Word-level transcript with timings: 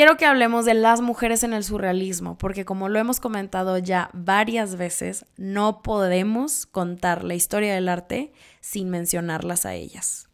quiero 0.00 0.16
que 0.16 0.24
hablemos 0.24 0.64
de 0.64 0.72
las 0.72 1.02
mujeres 1.02 1.42
en 1.42 1.52
el 1.52 1.62
surrealismo, 1.62 2.38
porque 2.38 2.64
como 2.64 2.88
lo 2.88 2.98
hemos 2.98 3.20
comentado 3.20 3.76
ya 3.76 4.08
varias 4.14 4.76
veces, 4.76 5.26
no 5.36 5.82
podemos 5.82 6.64
contar 6.64 7.22
la 7.22 7.34
historia 7.34 7.74
del 7.74 7.86
arte 7.86 8.32
sin 8.60 8.88
mencionarlas 8.88 9.66
a 9.66 9.74
ellas. 9.74 10.30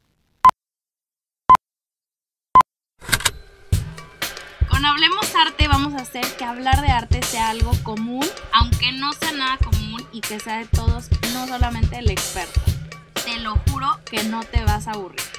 Con 4.71 4.85
Hablemos 4.85 5.35
Arte 5.35 5.67
vamos 5.67 5.95
a 5.95 6.03
hacer 6.03 6.25
que 6.39 6.45
hablar 6.45 6.81
de 6.81 6.93
arte 6.93 7.21
sea 7.25 7.49
algo 7.49 7.73
común, 7.83 8.25
aunque 8.53 8.93
no 8.93 9.13
sea 9.15 9.33
nada 9.33 9.59
común 9.59 10.01
y 10.13 10.21
que 10.21 10.39
sea 10.39 10.59
de 10.59 10.67
todos, 10.67 11.09
no 11.35 11.49
solamente 11.49 11.99
el 11.99 12.09
experto. 12.09 12.61
Te 13.25 13.41
lo 13.41 13.57
juro 13.69 13.89
que 14.09 14.23
no 14.23 14.45
te 14.45 14.63
vas 14.63 14.87
a 14.87 14.93
aburrir. 14.93 15.36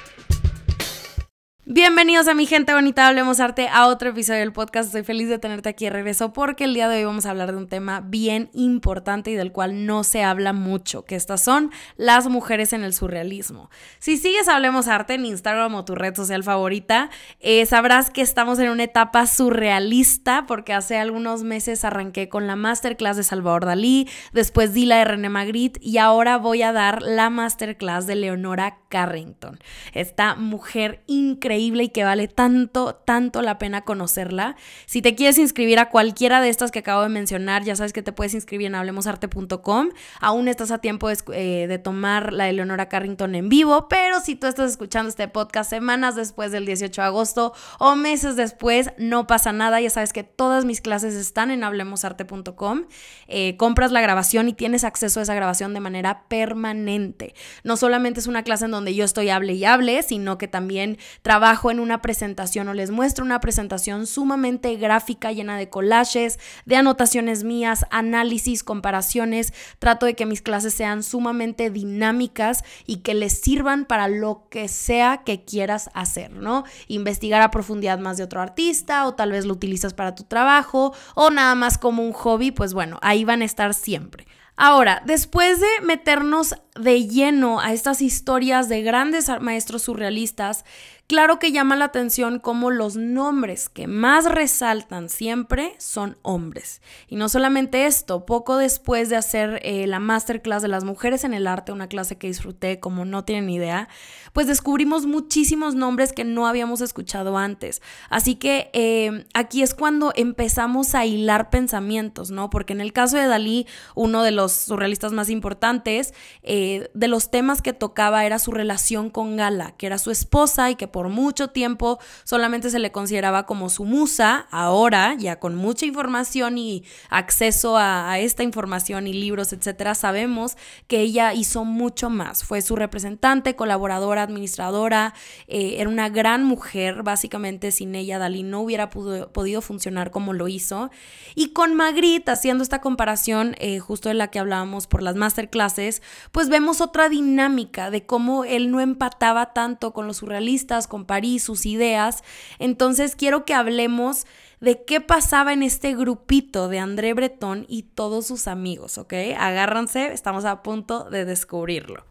Bienvenidos 1.70 2.28
a 2.28 2.34
mi 2.34 2.46
gente 2.46 2.72
bonita, 2.72 3.06
hablemos 3.06 3.40
arte 3.40 3.68
a 3.68 3.88
otro 3.88 4.08
episodio 4.08 4.40
del 4.40 4.54
podcast. 4.54 4.86
Estoy 4.86 5.02
feliz 5.02 5.28
de 5.28 5.38
tenerte 5.38 5.68
aquí 5.68 5.84
de 5.84 5.90
regreso 5.90 6.32
porque 6.32 6.64
el 6.64 6.72
día 6.72 6.88
de 6.88 6.96
hoy 6.96 7.04
vamos 7.04 7.26
a 7.26 7.30
hablar 7.30 7.52
de 7.52 7.58
un 7.58 7.68
tema 7.68 8.00
bien 8.00 8.48
importante 8.54 9.32
y 9.32 9.34
del 9.34 9.52
cual 9.52 9.84
no 9.84 10.02
se 10.02 10.22
habla 10.22 10.54
mucho, 10.54 11.04
que 11.04 11.14
estas 11.14 11.42
son 11.42 11.70
las 11.98 12.26
mujeres 12.26 12.72
en 12.72 12.84
el 12.84 12.94
surrealismo. 12.94 13.68
Si 13.98 14.16
sigues 14.16 14.48
Hablemos 14.48 14.88
Arte 14.88 15.12
en 15.12 15.26
Instagram 15.26 15.74
o 15.74 15.84
tu 15.84 15.94
red 15.94 16.14
social 16.14 16.42
favorita, 16.42 17.10
eh, 17.38 17.66
sabrás 17.66 18.08
que 18.08 18.22
estamos 18.22 18.58
en 18.60 18.70
una 18.70 18.84
etapa 18.84 19.26
surrealista 19.26 20.46
porque 20.46 20.72
hace 20.72 20.96
algunos 20.96 21.42
meses 21.42 21.84
arranqué 21.84 22.30
con 22.30 22.46
la 22.46 22.56
masterclass 22.56 23.18
de 23.18 23.24
Salvador 23.24 23.66
Dalí, 23.66 24.08
después 24.32 24.72
di 24.72 24.86
la 24.86 24.96
de 24.96 25.04
René 25.04 25.28
Magritte 25.28 25.78
y 25.82 25.98
ahora 25.98 26.38
voy 26.38 26.62
a 26.62 26.72
dar 26.72 27.02
la 27.02 27.28
masterclass 27.28 28.06
de 28.06 28.14
Leonora 28.14 28.78
Carrington. 28.88 29.58
Esta 29.92 30.34
mujer 30.34 31.02
increíble 31.06 31.57
y 31.58 31.88
que 31.88 32.04
vale 32.04 32.28
tanto, 32.28 32.94
tanto 32.94 33.42
la 33.42 33.58
pena 33.58 33.82
conocerla. 33.82 34.56
Si 34.86 35.02
te 35.02 35.14
quieres 35.14 35.38
inscribir 35.38 35.78
a 35.78 35.90
cualquiera 35.90 36.40
de 36.40 36.48
estas 36.48 36.70
que 36.70 36.80
acabo 36.80 37.02
de 37.02 37.08
mencionar, 37.08 37.64
ya 37.64 37.76
sabes 37.76 37.92
que 37.92 38.02
te 38.02 38.12
puedes 38.12 38.34
inscribir 38.34 38.68
en 38.68 38.74
hablemosarte.com. 38.74 39.90
Aún 40.20 40.48
estás 40.48 40.70
a 40.70 40.78
tiempo 40.78 41.08
de, 41.08 41.18
eh, 41.32 41.78
tomar 41.78 42.32
la 42.32 42.44
de 42.44 42.52
Leonora 42.52 42.88
Carrington 42.88 43.34
en 43.34 43.48
vivo, 43.48 43.88
pero 43.88 44.20
si 44.20 44.36
tú 44.36 44.46
estás 44.46 44.70
escuchando 44.70 45.08
este 45.08 45.28
podcast 45.28 45.70
semanas 45.70 46.16
después 46.16 46.52
del 46.52 46.66
18 46.66 47.00
de 47.00 47.06
agosto 47.06 47.52
o 47.78 47.96
meses 47.96 48.36
después, 48.36 48.90
no 48.98 49.26
pasa 49.26 49.52
nada. 49.52 49.80
Ya 49.80 49.90
sabes 49.90 50.12
que 50.12 50.24
todas 50.24 50.64
mis 50.64 50.80
clases 50.80 51.14
están 51.14 51.50
en 51.50 51.64
hablemosarte.com. 51.64 52.84
Eh, 53.26 53.56
compras 53.56 53.92
la 53.92 54.00
grabación 54.00 54.48
y 54.48 54.52
tienes 54.52 54.84
acceso 54.84 55.20
a 55.20 55.22
esa 55.24 55.34
grabación 55.34 55.74
de 55.74 55.80
manera 55.80 56.24
permanente. 56.28 57.34
No 57.64 57.76
solamente 57.76 58.20
es 58.20 58.26
una 58.26 58.42
clase 58.42 58.66
en 58.66 58.70
donde 58.70 58.94
yo 58.94 59.04
estoy 59.04 59.30
hable 59.30 59.54
y 59.54 59.64
hable, 59.64 60.02
sino 60.02 60.38
que 60.38 60.48
también 60.48 60.98
trabajo 61.22 61.37
en 61.70 61.78
una 61.78 62.02
presentación 62.02 62.66
o 62.68 62.74
les 62.74 62.90
muestro 62.90 63.24
una 63.24 63.38
presentación 63.38 64.06
sumamente 64.06 64.74
gráfica, 64.76 65.30
llena 65.30 65.56
de 65.56 65.70
collages, 65.70 66.38
de 66.66 66.76
anotaciones 66.76 67.44
mías, 67.44 67.86
análisis, 67.90 68.64
comparaciones. 68.64 69.52
Trato 69.78 70.06
de 70.06 70.14
que 70.14 70.26
mis 70.26 70.42
clases 70.42 70.74
sean 70.74 71.02
sumamente 71.02 71.70
dinámicas 71.70 72.64
y 72.86 72.98
que 72.98 73.14
les 73.14 73.40
sirvan 73.40 73.84
para 73.84 74.08
lo 74.08 74.48
que 74.50 74.66
sea 74.66 75.22
que 75.24 75.44
quieras 75.44 75.90
hacer, 75.94 76.32
¿no? 76.32 76.64
Investigar 76.88 77.40
a 77.42 77.52
profundidad 77.52 78.00
más 78.00 78.16
de 78.16 78.24
otro 78.24 78.40
artista 78.40 79.06
o 79.06 79.14
tal 79.14 79.30
vez 79.30 79.46
lo 79.46 79.52
utilizas 79.52 79.94
para 79.94 80.14
tu 80.14 80.24
trabajo 80.24 80.92
o 81.14 81.30
nada 81.30 81.54
más 81.54 81.78
como 81.78 82.02
un 82.02 82.12
hobby, 82.12 82.50
pues 82.50 82.74
bueno, 82.74 82.98
ahí 83.00 83.24
van 83.24 83.42
a 83.42 83.44
estar 83.44 83.74
siempre. 83.74 84.26
Ahora, 84.60 85.02
después 85.06 85.60
de 85.60 85.68
meternos 85.84 86.56
de 86.74 87.06
lleno 87.06 87.60
a 87.60 87.72
estas 87.72 88.02
historias 88.02 88.68
de 88.68 88.82
grandes 88.82 89.30
maestros 89.40 89.82
surrealistas, 89.82 90.64
Claro 91.08 91.38
que 91.38 91.52
llama 91.52 91.74
la 91.74 91.86
atención 91.86 92.38
cómo 92.38 92.70
los 92.70 92.96
nombres 92.96 93.70
que 93.70 93.86
más 93.86 94.26
resaltan 94.26 95.08
siempre 95.08 95.74
son 95.78 96.18
hombres. 96.20 96.82
Y 97.08 97.16
no 97.16 97.30
solamente 97.30 97.86
esto, 97.86 98.26
poco 98.26 98.58
después 98.58 99.08
de 99.08 99.16
hacer 99.16 99.58
eh, 99.62 99.86
la 99.86 100.00
masterclass 100.00 100.60
de 100.60 100.68
las 100.68 100.84
mujeres 100.84 101.24
en 101.24 101.32
el 101.32 101.46
arte, 101.46 101.72
una 101.72 101.88
clase 101.88 102.18
que 102.18 102.26
disfruté 102.26 102.78
como 102.78 103.06
no 103.06 103.24
tienen 103.24 103.48
idea, 103.48 103.88
pues 104.34 104.48
descubrimos 104.48 105.06
muchísimos 105.06 105.74
nombres 105.74 106.12
que 106.12 106.24
no 106.24 106.46
habíamos 106.46 106.82
escuchado 106.82 107.38
antes. 107.38 107.80
Así 108.10 108.34
que 108.34 108.68
eh, 108.74 109.24
aquí 109.32 109.62
es 109.62 109.72
cuando 109.72 110.12
empezamos 110.14 110.94
a 110.94 111.06
hilar 111.06 111.48
pensamientos, 111.48 112.30
¿no? 112.30 112.50
Porque 112.50 112.74
en 112.74 112.82
el 112.82 112.92
caso 112.92 113.16
de 113.16 113.26
Dalí, 113.26 113.66
uno 113.94 114.22
de 114.22 114.32
los 114.32 114.52
surrealistas 114.52 115.12
más 115.12 115.30
importantes, 115.30 116.12
eh, 116.42 116.90
de 116.92 117.08
los 117.08 117.30
temas 117.30 117.62
que 117.62 117.72
tocaba 117.72 118.26
era 118.26 118.38
su 118.38 118.50
relación 118.50 119.08
con 119.08 119.38
Gala, 119.38 119.74
que 119.78 119.86
era 119.86 119.96
su 119.96 120.10
esposa 120.10 120.70
y 120.70 120.74
que 120.74 120.97
por 120.98 121.10
mucho 121.10 121.46
tiempo 121.46 122.00
solamente 122.24 122.70
se 122.70 122.80
le 122.80 122.90
consideraba 122.90 123.46
como 123.46 123.68
su 123.68 123.84
musa, 123.84 124.48
ahora 124.50 125.14
ya 125.16 125.38
con 125.38 125.54
mucha 125.54 125.86
información 125.86 126.58
y 126.58 126.82
acceso 127.08 127.76
a, 127.76 128.18
esta 128.18 128.42
información 128.42 129.06
y 129.06 129.12
libros, 129.12 129.52
etcétera, 129.52 129.94
sabemos 129.94 130.56
que 130.88 130.98
ella 131.02 131.34
hizo 131.34 131.64
mucho 131.64 132.10
más. 132.10 132.42
Fue 132.42 132.62
su 132.62 132.74
representante, 132.74 133.54
colaboradora, 133.54 134.24
administradora, 134.24 135.14
eh, 135.46 135.76
era 135.78 135.88
una 135.88 136.08
gran 136.08 136.42
mujer, 136.42 137.04
básicamente 137.04 137.70
sin 137.70 137.94
ella 137.94 138.18
Dalí 138.18 138.42
no 138.42 138.62
hubiera 138.62 138.90
podido 138.90 139.62
funcionar 139.62 140.10
como 140.10 140.32
lo 140.32 140.48
hizo. 140.48 140.90
Y 141.36 141.52
con 141.52 141.76
Magritte, 141.76 142.32
haciendo 142.32 142.64
esta 142.64 142.80
comparación 142.80 143.54
eh, 143.60 143.78
justo 143.78 144.08
de 144.08 144.16
la 144.16 144.32
que 144.32 144.40
hablábamos 144.40 144.88
por 144.88 145.04
las 145.04 145.14
masterclasses, 145.14 146.02
pues 146.32 146.48
vemos 146.48 146.80
otra 146.80 147.08
dinámica 147.08 147.92
de 147.92 148.04
cómo 148.04 148.42
él 148.42 148.72
no 148.72 148.80
empataba 148.80 149.52
tanto 149.52 149.92
con 149.92 150.08
los 150.08 150.16
surrealistas, 150.16 150.87
con 150.88 151.04
París, 151.04 151.42
sus 151.42 151.66
ideas. 151.66 152.22
Entonces 152.58 153.14
quiero 153.14 153.44
que 153.44 153.54
hablemos 153.54 154.26
de 154.60 154.84
qué 154.84 155.00
pasaba 155.00 155.52
en 155.52 155.62
este 155.62 155.94
grupito 155.94 156.68
de 156.68 156.78
André 156.78 157.14
Breton 157.14 157.66
y 157.68 157.82
todos 157.84 158.26
sus 158.26 158.48
amigos, 158.48 158.98
¿ok? 158.98 159.14
Agárranse, 159.38 160.12
estamos 160.12 160.44
a 160.44 160.62
punto 160.62 161.08
de 161.10 161.24
descubrirlo. 161.24 162.04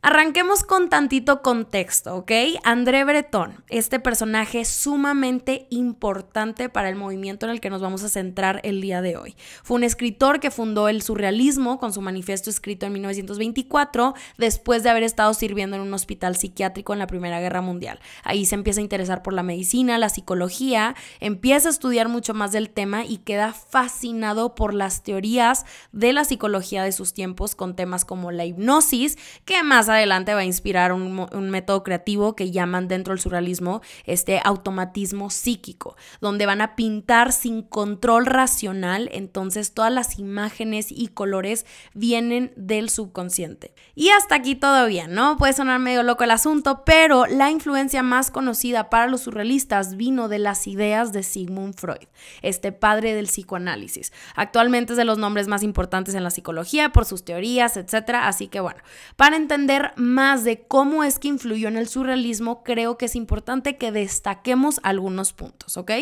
Arranquemos 0.00 0.62
con 0.62 0.90
tantito 0.90 1.42
contexto, 1.42 2.14
¿ok? 2.14 2.30
André 2.62 3.02
Breton, 3.02 3.64
este 3.68 3.98
personaje 3.98 4.64
sumamente 4.64 5.66
importante 5.70 6.68
para 6.68 6.88
el 6.88 6.94
movimiento 6.94 7.46
en 7.46 7.50
el 7.50 7.60
que 7.60 7.68
nos 7.68 7.82
vamos 7.82 8.04
a 8.04 8.08
centrar 8.08 8.60
el 8.62 8.80
día 8.80 9.02
de 9.02 9.16
hoy. 9.16 9.34
Fue 9.64 9.76
un 9.76 9.82
escritor 9.82 10.38
que 10.38 10.52
fundó 10.52 10.88
el 10.88 11.02
surrealismo 11.02 11.80
con 11.80 11.92
su 11.92 12.00
manifiesto 12.00 12.48
escrito 12.48 12.86
en 12.86 12.92
1924, 12.92 14.14
después 14.36 14.84
de 14.84 14.90
haber 14.90 15.02
estado 15.02 15.34
sirviendo 15.34 15.74
en 15.74 15.82
un 15.82 15.92
hospital 15.92 16.36
psiquiátrico 16.36 16.92
en 16.92 17.00
la 17.00 17.08
Primera 17.08 17.40
Guerra 17.40 17.60
Mundial. 17.60 17.98
Ahí 18.22 18.46
se 18.46 18.54
empieza 18.54 18.78
a 18.78 18.84
interesar 18.84 19.24
por 19.24 19.32
la 19.32 19.42
medicina, 19.42 19.98
la 19.98 20.10
psicología, 20.10 20.94
empieza 21.18 21.68
a 21.68 21.72
estudiar 21.72 22.08
mucho 22.08 22.34
más 22.34 22.52
del 22.52 22.70
tema 22.70 23.04
y 23.04 23.18
queda 23.18 23.52
fascinado 23.52 24.54
por 24.54 24.74
las 24.74 25.02
teorías 25.02 25.66
de 25.90 26.12
la 26.12 26.22
psicología 26.22 26.84
de 26.84 26.92
sus 26.92 27.14
tiempos 27.14 27.56
con 27.56 27.74
temas 27.74 28.04
como 28.04 28.30
la 28.30 28.44
hipnosis, 28.44 29.18
que 29.44 29.64
más 29.64 29.87
adelante 29.88 30.34
va 30.34 30.40
a 30.40 30.44
inspirar 30.44 30.92
un, 30.92 31.50
método 31.50 31.82
creativo 31.82 32.36
que 32.36 32.50
llaman 32.50 32.88
dentro 32.88 33.12
del 33.12 33.20
surrealismo 33.20 33.80
este 34.04 34.40
automatismo 34.44 35.30
psíquico, 35.30 35.96
donde 36.20 36.46
van 36.46 36.60
a 36.60 36.76
pintar 36.76 37.32
sin 37.32 37.62
control 37.62 38.26
racional, 38.26 39.08
entonces 39.12 39.72
todas 39.72 39.92
las 39.92 40.18
imágenes 40.18 40.88
y 40.90 41.08
colores 41.08 41.64
vienen 41.94 42.52
del 42.56 42.90
subconsciente. 42.90 43.74
Y 43.94 44.10
hasta 44.10 44.34
aquí 44.34 44.58
bien, 44.86 45.14
¿no? 45.14 45.36
Puede 45.36 45.52
sonar 45.52 45.78
medio 45.78 46.02
loco 46.02 46.24
el 46.24 46.30
asunto, 46.30 46.82
pero 46.84 47.26
la 47.26 47.50
influencia 47.50 48.02
más 48.02 48.30
conocida 48.30 48.90
para 48.90 49.06
los 49.06 49.22
surrealistas 49.22 49.96
vino 49.96 50.28
de 50.28 50.38
las 50.38 50.66
ideas 50.66 51.12
de 51.12 51.22
Sigmund 51.22 51.74
Freud, 51.74 52.08
este 52.42 52.72
padre 52.72 53.14
del 53.14 53.26
psicoanálisis. 53.26 54.12
Actualmente 54.34 54.92
es 54.92 54.96
de 54.96 55.04
los 55.04 55.18
nombres 55.18 55.48
más 55.48 55.62
importantes 55.62 56.14
en 56.14 56.24
la 56.24 56.30
psicología 56.30 56.90
por 56.90 57.04
sus 57.04 57.24
teorías, 57.24 57.76
etcétera, 57.76 58.28
así 58.28 58.48
que 58.48 58.60
bueno, 58.60 58.80
para 59.16 59.36
entender 59.36 59.77
más 59.96 60.44
de 60.44 60.62
cómo 60.66 61.04
es 61.04 61.18
que 61.18 61.28
influyó 61.28 61.68
en 61.68 61.76
el 61.76 61.88
surrealismo, 61.88 62.62
creo 62.62 62.98
que 62.98 63.06
es 63.06 63.16
importante 63.16 63.76
que 63.76 63.92
destaquemos 63.92 64.80
algunos 64.82 65.32
puntos, 65.32 65.76
¿ok? 65.76 65.92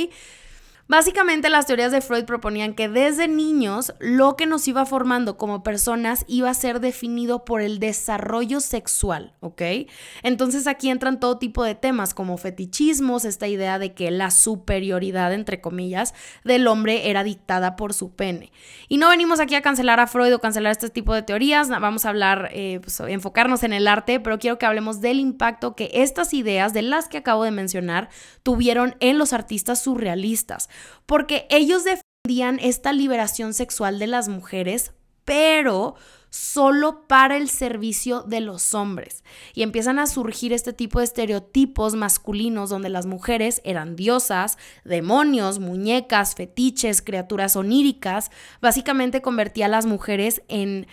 Básicamente 0.89 1.51
las 1.51 1.67
teorías 1.67 1.91
de 1.91 2.01
Freud 2.01 2.27
proponían 2.27 2.75
que 2.75 2.89
desde 2.89 3.27
niños 3.27 3.93
lo 3.99 4.37
que 4.37 4.47
nos 4.47 4.69
iba 4.69 4.87
formando 4.87 5.37
como 5.37 5.65
personas 5.65 6.25
iba 6.29 6.49
a 6.49 6.55
ser 6.55 6.79
definido 6.79 7.45
por 7.45 7.61
el 7.61 7.81
desarrollo 7.81 8.61
sexual, 8.61 9.35
¿ok? 9.41 9.63
Entonces 10.23 10.69
aquí 10.69 10.89
entran 10.89 11.19
todo 11.19 11.39
tipo 11.39 11.65
de 11.65 11.75
temas 11.75 12.15
como 12.15 12.37
fetichismos, 12.37 13.25
esta 13.25 13.49
idea 13.49 13.81
de 13.81 13.95
que 13.95 14.13
la 14.13 14.31
superioridad, 14.31 15.33
entre 15.33 15.61
comillas, 15.61 16.15
del 16.45 16.69
hombre 16.69 17.11
era 17.11 17.25
dictada 17.25 17.75
por 17.75 17.93
su 17.93 18.15
pene. 18.15 18.53
Y 18.87 18.99
no 18.99 19.09
venimos 19.09 19.41
aquí 19.41 19.57
a 19.57 19.63
cancelar 19.63 19.99
a 19.99 20.07
Freud 20.07 20.33
o 20.37 20.41
cancelar 20.41 20.71
este 20.71 20.89
tipo 20.89 21.15
de 21.15 21.23
teorías, 21.23 21.69
vamos 21.69 22.05
a 22.05 22.11
hablar, 22.11 22.51
eh, 22.53 22.79
pues, 22.81 23.01
enfocarnos 23.01 23.65
en 23.65 23.73
el 23.73 23.89
arte, 23.89 24.21
pero 24.21 24.39
quiero 24.39 24.59
que 24.59 24.67
hablemos 24.67 25.01
del 25.01 25.19
impacto 25.19 25.75
que 25.75 25.91
estas 25.95 26.33
ideas, 26.33 26.73
de 26.73 26.83
las 26.83 27.09
que 27.09 27.19
acabo 27.19 27.43
de 27.43 27.51
mencionar, 27.51 28.09
tuvieron 28.45 28.95
en 29.01 29.19
los 29.19 29.33
artistas 29.33 29.83
surrealistas 29.83 30.69
porque 31.07 31.47
ellos 31.51 31.85
defendían 31.85 32.59
esta 32.61 32.93
liberación 32.93 33.55
sexual 33.55 33.99
de 33.99 34.07
las 34.07 34.29
mujeres, 34.29 34.93
pero 35.25 35.95
solo 36.31 37.07
para 37.07 37.37
el 37.37 37.49
servicio 37.49 38.23
de 38.23 38.41
los 38.41 38.75
hombres. 38.75 39.25
Y 39.55 39.63
empiezan 39.63 39.99
a 39.99 40.07
surgir 40.07 40.53
este 40.53 40.73
tipo 40.73 40.99
de 40.99 41.07
estereotipos 41.07 41.95
masculinos 41.95 42.69
donde 42.69 42.91
las 42.91 43.07
mujeres 43.07 43.63
eran 43.65 43.97
diosas, 43.97 44.59
demonios, 44.85 45.59
muñecas, 45.59 46.35
fetiches, 46.35 47.01
criaturas 47.01 47.57
oníricas. 47.57 48.31
Básicamente 48.61 49.23
convertía 49.23 49.67
a 49.67 49.71
las 49.71 49.87
mujeres 49.87 50.43
en 50.49 50.87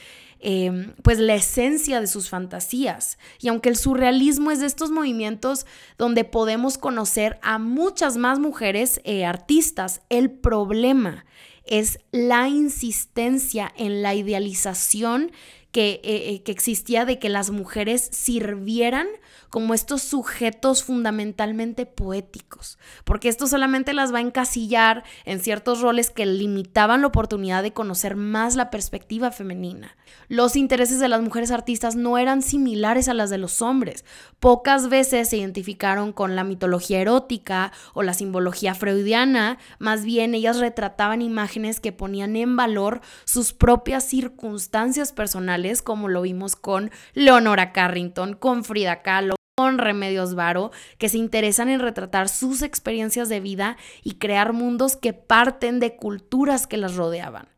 Em, 0.46 0.92
pues 1.04 1.20
la 1.20 1.36
esencia 1.36 2.02
de 2.02 2.08
sus 2.08 2.28
fantasías. 2.28 3.18
Y 3.40 3.48
aunque 3.48 3.70
el 3.70 3.78
surrealismo 3.78 4.52
es 4.52 4.60
de 4.60 4.66
estos 4.66 4.92
movimientos 4.92 5.66
donde 5.98 6.26
podemos 6.26 6.78
conocer 6.78 7.40
a 7.42 7.60
muchas 7.60 8.18
más 8.18 8.40
mujeres 8.40 9.00
eh, 9.06 9.24
artistas, 9.24 10.02
el 10.10 10.30
problema 10.30 11.26
es 11.64 12.00
la 12.12 12.50
insistencia 12.50 13.72
en 13.78 14.02
la 14.02 14.16
idealización 14.16 15.32
que, 15.72 16.02
eh, 16.04 16.34
eh, 16.34 16.44
que, 16.44 16.52
existía 16.52 17.06
de 17.06 17.20
que 17.20 17.30
las 17.30 17.50
mujeres 17.50 18.10
sirvieran 18.12 19.08
como 19.54 19.76
estos 19.76 20.02
sujetos 20.02 20.84
fundamentalmente 20.84 21.86
poéticos, 21.86 22.80
porque 23.04 23.30
esto 23.30 23.46
solamente 23.46 23.94
las 23.94 24.12
va 24.12 24.18
a 24.18 24.22
encasillar 24.22 25.04
en 25.26 25.40
ciertos 25.40 25.80
roles 25.80 26.10
que 26.10 26.26
limitaban 26.26 27.02
la 27.02 27.08
oportunidad 27.08 27.62
de 27.62 27.72
conocer 27.72 28.16
más 28.16 28.56
la 28.56 28.72
perspectiva 28.72 29.30
femenina. 29.30 29.96
Los 30.28 30.56
intereses 30.56 31.00
de 31.00 31.08
las 31.08 31.22
mujeres 31.22 31.52
artistas 31.52 31.96
no 31.96 32.18
eran 32.18 32.42
similares 32.42 33.08
a 33.08 33.14
las 33.14 33.30
de 33.30 33.38
los 33.38 33.62
hombres. 33.62 34.06
Pocas 34.40 34.90
veces 34.90 35.30
se 35.30 35.38
identificaron 35.38 36.14
con 36.14 36.36
la 36.36 36.44
mitología 36.44 37.00
erótica 37.00 37.72
o 37.94 38.02
la 38.02 38.16
simbología 38.16 38.74
freudiana, 38.74 39.60
más 39.78 40.04
bien 40.04 40.34
ellas 40.34 40.58
retrataban 40.58 41.22
imágenes 41.22 41.80
que 41.80 41.92
ponían 41.92 42.36
en 42.38 42.56
valor 42.56 43.02
sus 43.24 43.54
propias 43.54 44.04
circunstancias 44.04 45.14
personales, 45.14 45.84
como 45.84 46.10
lo 46.10 46.24
vimos 46.24 46.56
con 46.56 46.90
Leonora 47.14 47.72
Carrington, 47.72 48.34
con 48.34 48.64
Frida 48.64 49.04
Kahlo 49.04 49.36
con 49.56 49.78
Remedios 49.78 50.34
Varo, 50.34 50.72
que 50.98 51.10
se 51.10 51.20
interesan 51.20 51.70
en 51.70 51.80
retratar 51.80 52.28
sus 52.28 52.64
experiencias 52.64 53.30
de 53.30 53.40
vida 53.40 53.78
y 54.02 54.16
crear 54.16 54.52
mundos 54.52 54.96
que 54.96 55.14
parten 55.14 55.80
de 55.80 55.96
culturas 55.96 56.66
que 56.66 56.78
las 56.78 56.96
rodeaban. 56.96 57.50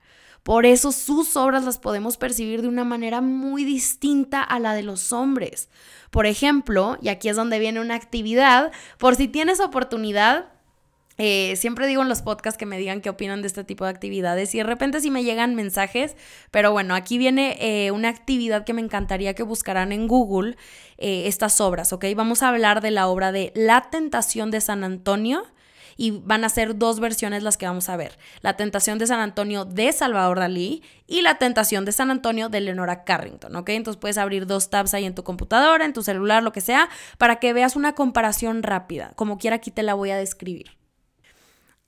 Por 0.44 0.66
eso 0.66 0.92
sus 0.92 1.38
obras 1.38 1.64
las 1.64 1.80
podemos 1.80 2.18
percibir 2.18 2.62
de 2.62 2.68
una 2.68 2.84
manera 2.84 3.22
muy 3.22 3.64
distinta 3.64 4.44
a 4.44 4.60
la 4.60 4.74
de 4.74 4.84
los 4.84 5.14
hombres. 5.14 5.70
Por 6.12 6.26
ejemplo, 6.26 6.98
y 7.02 7.08
aquí 7.08 7.30
es 7.30 7.38
donde 7.38 7.60
viene 7.60 7.80
una 7.80 7.96
actividad, 7.96 8.74
por 8.98 9.16
si 9.16 9.30
tienes 9.30 9.62
oportunidad, 9.62 10.50
eh, 11.18 11.56
siempre 11.56 11.88
digo 11.88 12.02
en 12.02 12.10
los 12.10 12.22
podcasts 12.22 12.58
que 12.58 12.66
me 12.66 12.78
digan 12.78 13.02
qué 13.02 13.10
opinan 13.10 13.42
de 13.42 13.48
este 13.48 13.64
tipo 13.64 13.86
de 13.86 13.92
actividades 13.92 14.54
y 14.54 14.58
de 14.58 14.66
repente 14.66 15.00
si 15.00 15.12
me 15.12 15.24
llegan 15.24 15.56
mensajes, 15.56 16.18
pero 16.52 16.72
bueno, 16.72 16.94
aquí 16.94 17.18
viene 17.18 17.58
eh, 17.60 17.92
una 17.92 18.10
actividad 18.10 18.66
que 18.66 18.74
me 18.74 18.82
encantaría 18.82 19.34
que 19.34 19.44
buscaran 19.44 19.92
en 19.92 20.08
Google 20.08 20.58
eh, 20.98 21.28
estas 21.28 21.62
obras, 21.62 21.94
¿ok? 21.94 22.06
Vamos 22.16 22.44
a 22.44 22.50
hablar 22.50 22.82
de 22.82 22.92
la 22.92 23.08
obra 23.08 23.32
de 23.32 23.54
La 23.56 23.90
Tentación 23.90 24.52
de 24.52 24.60
San 24.60 24.84
Antonio 24.84 25.44
y 25.98 26.12
van 26.12 26.44
a 26.44 26.50
ser 26.50 26.78
dos 26.78 27.00
versiones 27.00 27.44
las 27.44 27.56
que 27.56 27.66
vamos 27.66 27.88
a 27.88 27.96
ver. 27.96 28.18
La 28.42 28.58
Tentación 28.58 28.98
de 28.98 29.08
San 29.08 29.22
Antonio 29.22 29.64
de 29.64 29.94
Salvador 29.94 30.40
Dalí 30.40 30.84
y 31.08 31.22
La 31.22 31.38
Tentación 31.38 31.86
de 31.86 31.94
San 31.94 32.12
Antonio 32.12 32.50
de 32.50 32.60
Leonora 32.60 33.06
Carrington, 33.06 33.56
¿ok? 33.56 33.70
Entonces 33.70 34.00
puedes 34.00 34.18
abrir 34.18 34.46
dos 34.46 34.70
tabs 34.70 34.94
ahí 34.94 35.06
en 35.06 35.16
tu 35.16 35.24
computadora, 35.24 35.86
en 35.86 35.94
tu 35.94 36.04
celular, 36.04 36.44
lo 36.44 36.52
que 36.52 36.60
sea, 36.60 36.90
para 37.18 37.38
que 37.38 37.54
veas 37.54 37.78
una 37.78 37.96
comparación 37.96 38.64
rápida. 38.64 39.14
Como 39.16 39.38
quiera, 39.38 39.56
aquí 39.58 39.72
te 39.72 39.84
la 39.84 39.94
voy 39.94 40.10
a 40.10 40.18
describir. 40.18 40.72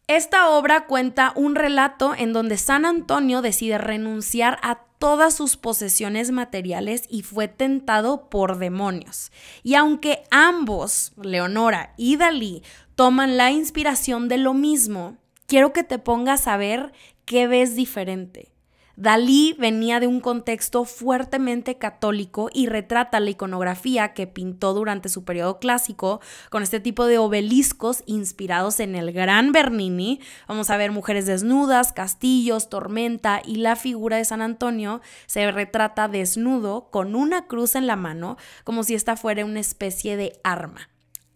Esta 0.08 0.52
obra 0.52 0.86
cuenta 0.86 1.34
un 1.36 1.54
relato 1.54 2.16
en 2.18 2.32
donde 2.32 2.58
San 2.58 2.86
Antonio 2.86 3.42
decide 3.42 3.78
renunciar 3.78 4.58
a 4.64 4.80
todas 5.00 5.36
sus 5.36 5.58
posesiones 5.58 6.32
materiales 6.32 7.04
y 7.10 7.24
fue 7.24 7.50
tentado 7.50 8.30
por 8.30 8.58
demonios. 8.58 9.34
Y 9.64 9.76
aunque 9.76 10.24
ambos, 10.32 11.12
Leonora 11.22 11.94
y 11.98 12.16
Dalí, 12.16 12.64
toman 12.96 13.36
la 13.36 13.52
inspiración 13.52 14.30
de 14.30 14.38
lo 14.38 14.54
mismo, 14.54 15.18
quiero 15.46 15.74
que 15.74 15.84
te 15.84 16.00
pongas 16.00 16.48
a 16.48 16.56
ver 16.56 16.94
qué 17.26 17.48
ves 17.48 17.76
diferente. 17.76 18.54
Dalí 19.00 19.56
venía 19.60 20.00
de 20.00 20.08
un 20.08 20.20
contexto 20.20 20.84
fuertemente 20.84 21.78
católico 21.78 22.50
y 22.52 22.66
retrata 22.66 23.20
la 23.20 23.30
iconografía 23.30 24.16
que 24.16 24.26
pintó 24.26 24.74
durante 24.74 25.08
su 25.08 25.24
periodo 25.24 25.60
clásico 25.60 26.20
con 26.50 26.64
este 26.64 26.80
tipo 26.80 27.06
de 27.06 27.20
obeliscos 27.20 28.02
inspirados 28.08 28.80
en 28.80 28.96
el 28.96 29.12
gran 29.12 29.52
Bernini. 29.52 30.20
Vamos 30.48 30.72
a 30.72 30.78
ver 30.78 30.92
mujeres 30.92 31.28
desnudas, 31.28 31.94
castillos, 31.94 32.70
tormenta 32.70 33.40
y 33.46 33.58
la 33.58 33.76
figura 33.76 34.18
de 34.18 34.26
San 34.26 34.42
Antonio 34.42 35.00
se 35.28 35.52
retrata 35.52 36.08
desnudo 36.08 36.90
con 36.90 37.14
una 37.14 37.46
cruz 37.46 37.76
en 37.76 37.86
la 37.86 37.98
mano 37.98 38.38
como 38.64 38.82
si 38.82 38.96
esta 38.96 39.16
fuera 39.16 39.46
una 39.46 39.60
especie 39.60 40.18
de 40.18 40.40
arma. 40.44 40.90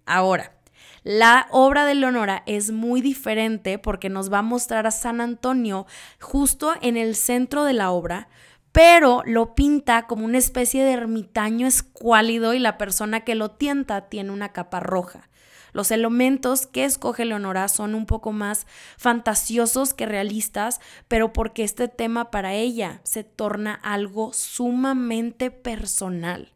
Ahora, 0.08 0.61
la 1.03 1.48
obra 1.50 1.86
de 1.86 1.95
Leonora 1.95 2.44
es 2.45 2.69
muy 2.69 3.01
diferente 3.01 3.80
porque 3.80 4.09
nos 4.09 4.31
va 4.31 4.39
a 4.39 4.44
mostrar 4.44 4.86
a 4.86 4.92
San 4.92 5.19
Antonio 5.19 5.88
justo 6.19 6.74
en 6.81 6.95
el 6.95 7.15
centro 7.15 7.63
de 7.63 7.74
la 7.74 7.89
obra, 7.89 8.30
pero 8.71 9.24
lo 9.25 9.56
pinta 9.56 10.06
como 10.06 10.25
una 10.25 10.38
especie 10.38 10.83
de 10.83 10.94
ermitaño 10.94 11.65
escuálido 11.65 12.53
y 12.53 12.59
la 12.59 12.77
persona 12.77 13.21
que 13.21 13.33
lo 13.33 13.50
tienta 13.50 14.09
tiene 14.09 14.31
una 14.31 14.50
capa 14.50 14.80
roja. 14.80 15.27
Los 15.74 15.89
elementos 15.89 16.68
que 16.68 16.83
escoge 16.83 17.25
Leonora 17.25 17.68
son 17.68 17.95
un 17.95 18.06
poco 18.06 18.31
más 18.31 18.68
fantasiosos 18.98 19.94
que 19.95 20.06
realistas, 20.06 20.81
pero 21.07 21.33
porque 21.33 21.63
este 21.63 21.88
tema 21.88 22.30
para 22.30 22.53
ella 22.53 23.01
se 23.03 23.24
torna 23.24 23.74
algo 23.74 24.33
sumamente 24.33 25.50
personal. 25.50 26.53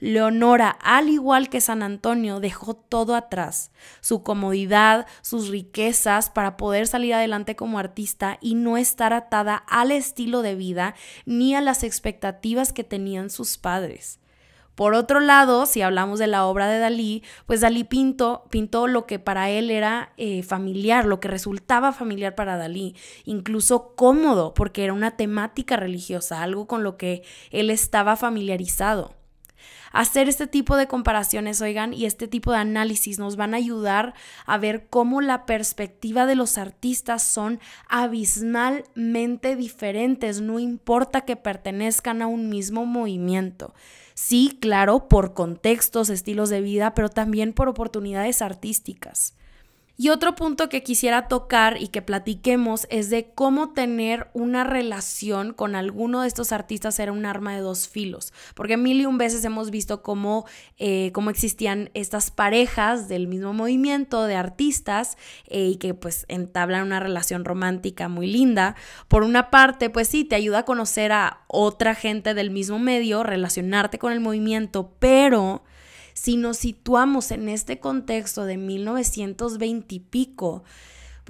Leonora, 0.00 0.70
al 0.70 1.10
igual 1.10 1.50
que 1.50 1.60
San 1.60 1.82
Antonio, 1.82 2.40
dejó 2.40 2.74
todo 2.74 3.14
atrás, 3.14 3.70
su 4.00 4.22
comodidad, 4.22 5.06
sus 5.20 5.48
riquezas, 5.48 6.30
para 6.30 6.56
poder 6.56 6.86
salir 6.86 7.12
adelante 7.12 7.54
como 7.54 7.78
artista 7.78 8.38
y 8.40 8.54
no 8.54 8.78
estar 8.78 9.12
atada 9.12 9.56
al 9.56 9.92
estilo 9.92 10.40
de 10.40 10.54
vida 10.54 10.94
ni 11.26 11.54
a 11.54 11.60
las 11.60 11.84
expectativas 11.84 12.72
que 12.72 12.82
tenían 12.82 13.28
sus 13.28 13.58
padres. 13.58 14.20
Por 14.74 14.94
otro 14.94 15.20
lado, 15.20 15.66
si 15.66 15.82
hablamos 15.82 16.18
de 16.18 16.26
la 16.26 16.46
obra 16.46 16.66
de 16.66 16.78
Dalí, 16.78 17.22
pues 17.44 17.60
Dalí 17.60 17.84
pintó, 17.84 18.46
pintó 18.48 18.86
lo 18.86 19.04
que 19.04 19.18
para 19.18 19.50
él 19.50 19.70
era 19.70 20.14
eh, 20.16 20.42
familiar, 20.42 21.04
lo 21.04 21.20
que 21.20 21.28
resultaba 21.28 21.92
familiar 21.92 22.34
para 22.34 22.56
Dalí, 22.56 22.96
incluso 23.26 23.94
cómodo, 23.94 24.54
porque 24.54 24.84
era 24.84 24.94
una 24.94 25.18
temática 25.18 25.76
religiosa, 25.76 26.42
algo 26.42 26.66
con 26.66 26.82
lo 26.82 26.96
que 26.96 27.22
él 27.50 27.68
estaba 27.68 28.16
familiarizado. 28.16 29.19
Hacer 29.92 30.28
este 30.28 30.46
tipo 30.46 30.76
de 30.76 30.86
comparaciones, 30.86 31.60
oigan, 31.60 31.92
y 31.92 32.06
este 32.06 32.28
tipo 32.28 32.52
de 32.52 32.58
análisis 32.58 33.18
nos 33.18 33.36
van 33.36 33.54
a 33.54 33.56
ayudar 33.56 34.14
a 34.46 34.56
ver 34.58 34.86
cómo 34.88 35.20
la 35.20 35.46
perspectiva 35.46 36.26
de 36.26 36.36
los 36.36 36.58
artistas 36.58 37.22
son 37.22 37.60
abismalmente 37.88 39.56
diferentes, 39.56 40.40
no 40.40 40.58
importa 40.60 41.22
que 41.22 41.36
pertenezcan 41.36 42.22
a 42.22 42.26
un 42.26 42.48
mismo 42.48 42.86
movimiento. 42.86 43.74
Sí, 44.14 44.58
claro, 44.60 45.08
por 45.08 45.34
contextos, 45.34 46.10
estilos 46.10 46.50
de 46.50 46.60
vida, 46.60 46.94
pero 46.94 47.08
también 47.08 47.52
por 47.52 47.68
oportunidades 47.68 48.42
artísticas. 48.42 49.34
Y 50.00 50.08
otro 50.08 50.34
punto 50.34 50.70
que 50.70 50.82
quisiera 50.82 51.28
tocar 51.28 51.76
y 51.78 51.88
que 51.88 52.00
platiquemos 52.00 52.86
es 52.88 53.10
de 53.10 53.32
cómo 53.34 53.74
tener 53.74 54.30
una 54.32 54.64
relación 54.64 55.52
con 55.52 55.74
alguno 55.74 56.22
de 56.22 56.28
estos 56.28 56.52
artistas 56.52 56.98
era 56.98 57.12
un 57.12 57.26
arma 57.26 57.54
de 57.54 57.60
dos 57.60 57.86
filos. 57.86 58.32
Porque 58.54 58.78
mil 58.78 58.98
y 58.98 59.04
un 59.04 59.18
veces 59.18 59.44
hemos 59.44 59.70
visto 59.70 60.00
cómo, 60.00 60.46
eh, 60.78 61.10
cómo 61.12 61.28
existían 61.28 61.90
estas 61.92 62.30
parejas 62.30 63.08
del 63.08 63.28
mismo 63.28 63.52
movimiento 63.52 64.24
de 64.24 64.36
artistas 64.36 65.18
eh, 65.48 65.66
y 65.66 65.76
que 65.76 65.92
pues 65.92 66.24
entablan 66.28 66.86
una 66.86 66.98
relación 66.98 67.44
romántica 67.44 68.08
muy 68.08 68.26
linda. 68.26 68.76
Por 69.06 69.22
una 69.22 69.50
parte, 69.50 69.90
pues 69.90 70.08
sí, 70.08 70.24
te 70.24 70.34
ayuda 70.34 70.60
a 70.60 70.64
conocer 70.64 71.12
a 71.12 71.42
otra 71.46 71.94
gente 71.94 72.32
del 72.32 72.50
mismo 72.50 72.78
medio, 72.78 73.22
relacionarte 73.22 73.98
con 73.98 74.12
el 74.12 74.20
movimiento, 74.20 74.94
pero 74.98 75.62
si 76.20 76.36
nos 76.36 76.58
situamos 76.58 77.30
en 77.30 77.48
este 77.48 77.80
contexto 77.80 78.44
de 78.44 78.58
1920 78.58 79.94
y 79.94 80.00
pico, 80.00 80.64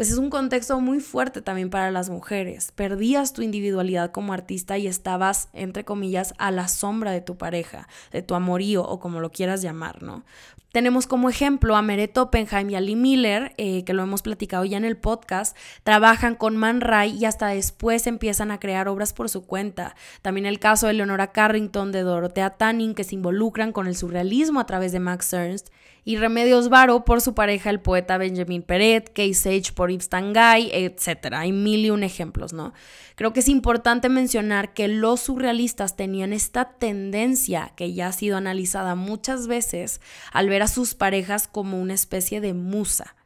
pues 0.00 0.10
es 0.10 0.16
un 0.16 0.30
contexto 0.30 0.80
muy 0.80 0.98
fuerte 0.98 1.42
también 1.42 1.68
para 1.68 1.90
las 1.90 2.08
mujeres. 2.08 2.72
Perdías 2.74 3.34
tu 3.34 3.42
individualidad 3.42 4.12
como 4.12 4.32
artista 4.32 4.78
y 4.78 4.86
estabas, 4.86 5.50
entre 5.52 5.84
comillas, 5.84 6.32
a 6.38 6.50
la 6.50 6.68
sombra 6.68 7.10
de 7.10 7.20
tu 7.20 7.36
pareja, 7.36 7.86
de 8.10 8.22
tu 8.22 8.34
amorío 8.34 8.82
o 8.82 8.98
como 8.98 9.20
lo 9.20 9.30
quieras 9.30 9.60
llamar, 9.60 10.02
¿no? 10.02 10.24
Tenemos 10.72 11.06
como 11.06 11.28
ejemplo 11.28 11.76
a 11.76 11.82
Meret 11.82 12.16
Oppenheim 12.16 12.70
y 12.70 12.76
a 12.76 12.80
Lee 12.80 12.96
Miller, 12.96 13.52
eh, 13.58 13.84
que 13.84 13.92
lo 13.92 14.02
hemos 14.02 14.22
platicado 14.22 14.64
ya 14.64 14.78
en 14.78 14.86
el 14.86 14.96
podcast, 14.96 15.54
trabajan 15.82 16.34
con 16.34 16.56
Man 16.56 16.80
Ray 16.80 17.18
y 17.18 17.26
hasta 17.26 17.48
después 17.48 18.06
empiezan 18.06 18.52
a 18.52 18.58
crear 18.58 18.88
obras 18.88 19.12
por 19.12 19.28
su 19.28 19.44
cuenta. 19.44 19.96
También 20.22 20.46
el 20.46 20.60
caso 20.60 20.86
de 20.86 20.94
Leonora 20.94 21.32
Carrington, 21.32 21.92
de 21.92 22.00
Dorothea 22.00 22.50
Tanning, 22.50 22.94
que 22.94 23.04
se 23.04 23.16
involucran 23.16 23.72
con 23.72 23.86
el 23.86 23.96
surrealismo 23.96 24.60
a 24.60 24.66
través 24.66 24.92
de 24.92 25.00
Max 25.00 25.32
Ernst, 25.34 25.68
y 26.04 26.16
Remedios 26.16 26.68
Varo 26.68 27.04
por 27.04 27.20
su 27.20 27.34
pareja, 27.34 27.70
el 27.70 27.80
poeta 27.80 28.18
Benjamin 28.18 28.62
Peret, 28.62 29.12
Kay 29.12 29.34
Sage 29.34 29.72
por 29.74 29.90
Yves 29.90 30.08
Tanguy, 30.08 30.70
etc. 30.72 31.34
Hay 31.34 31.52
mil 31.52 31.84
y 31.84 31.90
un 31.90 32.02
ejemplos, 32.02 32.52
¿no? 32.52 32.72
Creo 33.14 33.32
que 33.32 33.40
es 33.40 33.48
importante 33.48 34.08
mencionar 34.08 34.72
que 34.72 34.88
los 34.88 35.20
surrealistas 35.20 35.96
tenían 35.96 36.32
esta 36.32 36.78
tendencia, 36.78 37.72
que 37.76 37.92
ya 37.92 38.08
ha 38.08 38.12
sido 38.12 38.36
analizada 38.36 38.94
muchas 38.94 39.46
veces, 39.46 40.00
al 40.32 40.48
ver 40.48 40.62
a 40.62 40.68
sus 40.68 40.94
parejas 40.94 41.46
como 41.46 41.80
una 41.80 41.94
especie 41.94 42.40
de 42.40 42.54
musa. 42.54 43.16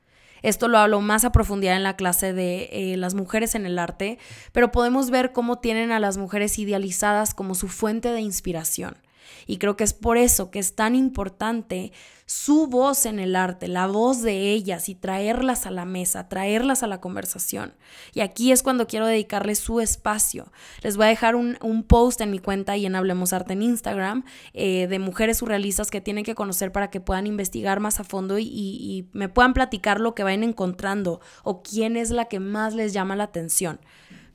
Esto 0.42 0.68
lo 0.68 0.76
hablo 0.76 1.00
más 1.00 1.24
a 1.24 1.32
profundidad 1.32 1.74
en 1.74 1.84
la 1.84 1.96
clase 1.96 2.34
de 2.34 2.68
eh, 2.70 2.98
las 2.98 3.14
mujeres 3.14 3.54
en 3.54 3.64
el 3.64 3.78
arte, 3.78 4.18
pero 4.52 4.72
podemos 4.72 5.08
ver 5.08 5.32
cómo 5.32 5.58
tienen 5.58 5.90
a 5.90 6.00
las 6.00 6.18
mujeres 6.18 6.58
idealizadas 6.58 7.32
como 7.32 7.54
su 7.54 7.68
fuente 7.68 8.10
de 8.10 8.20
inspiración. 8.20 8.98
Y 9.46 9.56
creo 9.56 9.76
que 9.76 9.84
es 9.84 9.94
por 9.94 10.18
eso 10.18 10.50
que 10.50 10.58
es 10.58 10.74
tan 10.74 10.96
importante 10.96 11.92
su 12.26 12.66
voz 12.66 13.04
en 13.04 13.18
el 13.18 13.36
arte, 13.36 13.68
la 13.68 13.86
voz 13.86 14.22
de 14.22 14.50
ellas 14.52 14.88
y 14.88 14.94
traerlas 14.94 15.66
a 15.66 15.70
la 15.70 15.84
mesa, 15.84 16.28
traerlas 16.28 16.82
a 16.82 16.86
la 16.86 17.00
conversación. 17.00 17.74
Y 18.14 18.20
aquí 18.20 18.50
es 18.50 18.62
cuando 18.62 18.86
quiero 18.86 19.06
dedicarles 19.06 19.58
su 19.58 19.80
espacio. 19.80 20.50
Les 20.82 20.96
voy 20.96 21.06
a 21.06 21.10
dejar 21.10 21.36
un, 21.36 21.56
post 21.86 22.20
en 22.22 22.30
mi 22.30 22.38
cuenta 22.38 22.76
y 22.76 22.86
en 22.86 22.96
Hablemos 22.96 23.32
Arte 23.32 23.52
en 23.52 23.62
Instagram 23.62 24.24
eh, 24.54 24.86
de 24.86 24.98
mujeres 24.98 25.38
surrealistas 25.38 25.90
que 25.90 26.00
tienen 26.00 26.24
que 26.24 26.34
conocer 26.34 26.72
para 26.72 26.90
que 26.90 27.00
puedan 27.00 27.26
investigar 27.26 27.80
más 27.80 28.00
a 28.00 28.04
fondo 28.04 28.38
y, 28.38 28.46
y 28.46 29.08
me 29.12 29.28
puedan 29.28 29.52
platicar 29.52 30.00
lo 30.00 30.14
que 30.14 30.22
vayan 30.22 30.44
encontrando 30.44 31.20
o 31.42 31.62
quién 31.62 31.96
es 31.96 32.10
la 32.10 32.24
que 32.26 32.40
más 32.40 32.74
les 32.74 32.92
llama 32.92 33.16
la 33.16 33.24
atención. 33.24 33.80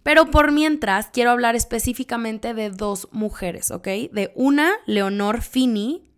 Pero 0.03 0.31
por 0.31 0.51
mientras, 0.51 1.09
quiero 1.11 1.31
hablar 1.31 1.55
específicamente 1.55 2.53
de 2.53 2.69
dos 2.69 3.09
mujeres, 3.11 3.69
¿ok? 3.71 3.87
De 4.11 4.31
una, 4.35 4.71
Leonor 4.85 5.41
Fini, 5.41 6.08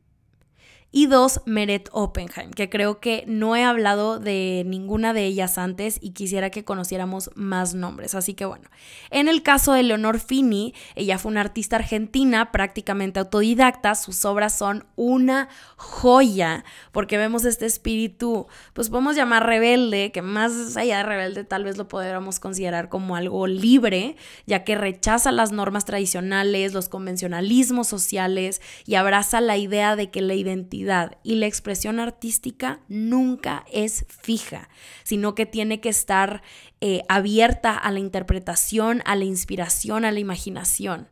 y 0.93 1.05
dos, 1.05 1.39
Meret 1.45 1.87
Oppenheim, 1.93 2.51
que 2.51 2.69
creo 2.69 2.99
que 2.99 3.23
no 3.25 3.55
he 3.55 3.63
hablado 3.63 4.19
de 4.19 4.63
ninguna 4.65 5.13
de 5.13 5.25
ellas 5.25 5.57
antes 5.57 5.97
y 6.01 6.11
quisiera 6.11 6.49
que 6.49 6.65
conociéramos 6.65 7.29
más 7.33 7.73
nombres. 7.73 8.13
Así 8.13 8.33
que 8.33 8.43
bueno, 8.43 8.69
en 9.09 9.29
el 9.29 9.41
caso 9.41 9.71
de 9.71 9.83
Leonor 9.83 10.19
Fini, 10.19 10.73
ella 10.95 11.17
fue 11.17 11.31
una 11.31 11.39
artista 11.39 11.77
argentina 11.77 12.51
prácticamente 12.51 13.19
autodidacta, 13.19 13.95
sus 13.95 14.25
obras 14.25 14.57
son 14.57 14.85
una 14.97 15.47
joya, 15.77 16.65
porque 16.91 17.17
vemos 17.17 17.45
este 17.45 17.67
espíritu, 17.67 18.47
pues 18.73 18.89
podemos 18.89 19.15
llamar 19.15 19.45
rebelde, 19.45 20.11
que 20.11 20.21
más 20.21 20.75
allá 20.75 20.97
de 20.97 21.03
rebelde 21.03 21.45
tal 21.45 21.63
vez 21.63 21.77
lo 21.77 21.87
podríamos 21.87 22.41
considerar 22.41 22.89
como 22.89 23.15
algo 23.15 23.47
libre, 23.47 24.17
ya 24.45 24.65
que 24.65 24.75
rechaza 24.75 25.31
las 25.31 25.53
normas 25.53 25.85
tradicionales, 25.85 26.73
los 26.73 26.89
convencionalismos 26.89 27.87
sociales 27.87 28.61
y 28.85 28.95
abraza 28.95 29.39
la 29.39 29.55
idea 29.55 29.95
de 29.95 30.11
que 30.11 30.21
la 30.21 30.33
identidad 30.33 30.80
y 31.23 31.35
la 31.35 31.45
expresión 31.45 31.99
artística 31.99 32.79
nunca 32.87 33.65
es 33.71 34.05
fija, 34.07 34.69
sino 35.03 35.35
que 35.35 35.45
tiene 35.45 35.79
que 35.79 35.89
estar 35.89 36.41
eh, 36.79 37.03
abierta 37.07 37.77
a 37.77 37.91
la 37.91 37.99
interpretación, 37.99 39.01
a 39.05 39.15
la 39.15 39.25
inspiración, 39.25 40.05
a 40.05 40.11
la 40.11 40.19
imaginación. 40.19 41.09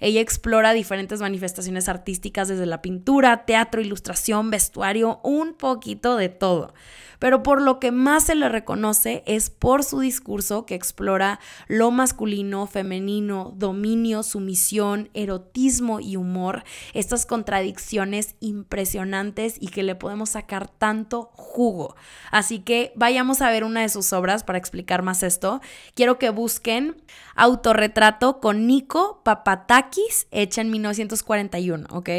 Ella 0.00 0.20
explora 0.20 0.72
diferentes 0.72 1.20
manifestaciones 1.20 1.88
artísticas 1.88 2.48
desde 2.48 2.66
la 2.66 2.82
pintura, 2.82 3.44
teatro, 3.44 3.80
ilustración, 3.80 4.50
vestuario, 4.50 5.20
un 5.22 5.54
poquito 5.54 6.16
de 6.16 6.28
todo 6.28 6.74
pero 7.22 7.44
por 7.44 7.62
lo 7.62 7.78
que 7.78 7.92
más 7.92 8.24
se 8.24 8.34
le 8.34 8.48
reconoce 8.48 9.22
es 9.26 9.48
por 9.48 9.84
su 9.84 10.00
discurso 10.00 10.66
que 10.66 10.74
explora 10.74 11.38
lo 11.68 11.92
masculino, 11.92 12.66
femenino, 12.66 13.52
dominio, 13.54 14.24
sumisión, 14.24 15.08
erotismo 15.14 16.00
y 16.00 16.16
humor, 16.16 16.64
estas 16.94 17.24
contradicciones 17.24 18.34
impresionantes 18.40 19.54
y 19.60 19.68
que 19.68 19.84
le 19.84 19.94
podemos 19.94 20.30
sacar 20.30 20.66
tanto 20.66 21.30
jugo. 21.34 21.94
Así 22.32 22.58
que 22.58 22.92
vayamos 22.96 23.40
a 23.40 23.52
ver 23.52 23.62
una 23.62 23.82
de 23.82 23.88
sus 23.88 24.12
obras 24.12 24.42
para 24.42 24.58
explicar 24.58 25.02
más 25.02 25.22
esto. 25.22 25.60
Quiero 25.94 26.18
que 26.18 26.30
busquen 26.30 26.96
Autorretrato 27.36 28.40
con 28.40 28.66
Nico 28.66 29.22
Papatakis, 29.24 30.26
hecha 30.32 30.60
en 30.60 30.70
1941, 30.70 31.86
¿ok? 31.90 32.10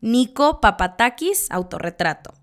Nico 0.00 0.60
Papatakis, 0.60 1.50
autorretrato. 1.50 2.39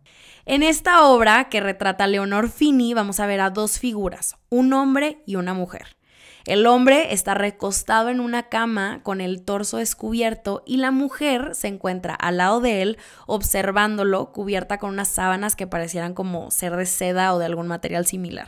En 0.50 0.64
esta 0.64 1.04
obra 1.04 1.50
que 1.50 1.60
retrata 1.60 2.06
a 2.06 2.08
Leonor 2.08 2.50
Fini 2.50 2.94
vamos 2.94 3.20
a 3.20 3.26
ver 3.26 3.42
a 3.42 3.50
dos 3.50 3.80
figuras, 3.80 4.38
un 4.48 4.72
hombre 4.72 5.22
y 5.26 5.36
una 5.36 5.54
mujer. 5.54 5.98
El 6.46 6.68
hombre 6.68 7.14
está 7.14 7.34
recostado 7.34 8.08
en 8.08 8.22
una 8.22 8.44
cama 8.44 9.02
con 9.04 9.20
el 9.20 9.44
torso 9.44 9.76
descubierto 9.76 10.64
y 10.66 10.78
la 10.78 10.92
mujer 10.92 11.54
se 11.54 11.68
encuentra 11.68 12.16
al 12.16 12.38
lado 12.38 12.62
de 12.62 12.82
él 12.82 12.98
observándolo 13.26 14.32
cubierta 14.32 14.78
con 14.78 14.92
unas 14.92 15.10
sábanas 15.10 15.58
que 15.58 15.68
parecieran 15.68 16.14
como 16.14 16.50
ser 16.50 16.78
de 16.78 16.86
seda 16.86 17.34
o 17.34 17.40
de 17.40 17.46
algún 17.46 17.68
material 17.68 18.06
similar. 18.06 18.48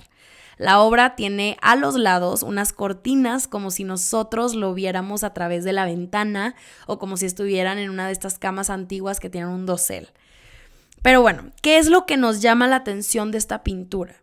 La 0.55 0.79
obra 0.79 1.17
tiene 1.17 1.57
a 1.61 1.75
los 1.75 1.95
lados 1.95 2.43
unas 2.43 2.71
cortinas 2.71 3.49
como 3.49 3.71
si 3.71 3.83
nosotros 3.83 4.55
lo 4.55 4.73
viéramos 4.73 5.25
a 5.25 5.33
través 5.33 5.65
de 5.65 5.73
la 5.73 5.83
ventana 5.83 6.55
o 6.87 6.97
como 6.97 7.17
si 7.17 7.25
estuvieran 7.25 7.77
en 7.77 7.89
una 7.89 8.07
de 8.07 8.13
estas 8.13 8.39
camas 8.39 8.69
antiguas 8.69 9.19
que 9.19 9.29
tienen 9.29 9.49
un 9.49 9.65
dosel. 9.65 10.07
Pero 11.01 11.21
bueno, 11.21 11.51
¿qué 11.61 11.77
es 11.77 11.89
lo 11.89 12.05
que 12.05 12.17
nos 12.17 12.41
llama 12.41 12.67
la 12.67 12.77
atención 12.77 13.31
de 13.31 13.37
esta 13.37 13.63
pintura? 13.63 14.21